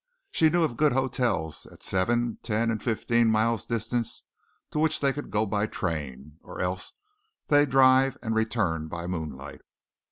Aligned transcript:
She 0.31 0.49
knew 0.49 0.63
of 0.63 0.77
good 0.77 0.93
hotels 0.93 1.67
at 1.67 1.83
seven, 1.83 2.39
ten, 2.41 2.75
fifteen 2.79 3.27
miles 3.27 3.65
distance 3.67 4.23
to 4.71 4.79
which 4.79 4.99
they 4.99 5.13
could 5.13 5.29
go 5.29 5.45
by 5.45 5.67
train, 5.67 6.39
or 6.41 6.59
else 6.59 6.93
they 7.49 7.67
drive 7.67 8.17
and 8.23 8.33
return 8.33 8.87
by 8.87 9.05
moonlight. 9.05 9.61